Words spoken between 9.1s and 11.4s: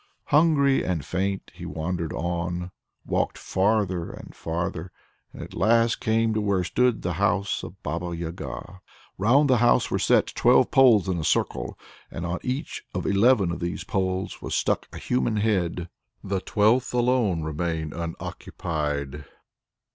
Round the house were set twelve poles in a